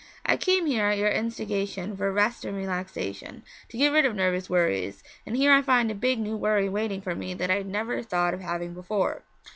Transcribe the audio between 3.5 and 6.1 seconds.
to get rid of nervous worries, and here I find a